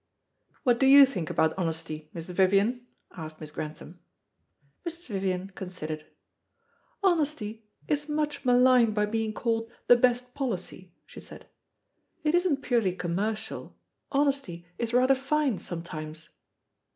"What 0.63 0.79
do 0.79 0.87
you 0.87 1.05
think 1.05 1.29
about 1.29 1.53
honesty, 1.59 2.09
Mrs. 2.15 2.33
Vivian?" 2.33 2.87
asked 3.11 3.39
Miss 3.39 3.51
Grantham. 3.51 3.99
Mrs. 4.83 5.05
Vivian 5.09 5.51
considered. 5.53 6.07
"Honesty 7.03 7.67
is 7.87 8.09
much 8.09 8.43
maligned 8.43 8.95
by 8.95 9.05
being 9.05 9.31
called 9.31 9.69
the 9.85 9.95
best 9.95 10.33
policy," 10.33 10.91
she 11.05 11.19
said; 11.19 11.45
"it' 12.23 12.33
isn't 12.33 12.63
purely 12.63 12.95
commercial. 12.95 13.77
Honesty 14.11 14.65
is 14.79 14.91
rather 14.91 15.13
fine 15.13 15.59
sometimes." 15.59 16.29